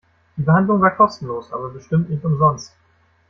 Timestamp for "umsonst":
2.25-2.73